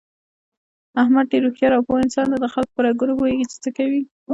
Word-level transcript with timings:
احمد 1.01 1.25
ډېر 1.31 1.43
هوښیار 1.47 1.71
او 1.75 1.85
پوه 1.87 2.01
انسان 2.03 2.25
دی 2.31 2.37
دخلکو 2.39 2.75
په 2.75 2.81
رګونو 2.87 3.13
پوهېږي، 3.19 3.45
چې 3.51 3.57
څه 3.63 3.69
کوي... 3.77 4.01